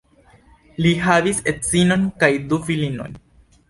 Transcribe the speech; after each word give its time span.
Li 0.85 0.93
havis 1.03 1.43
edzinon 1.53 2.09
kaj 2.25 2.35
du 2.51 2.63
filinojn. 2.69 3.19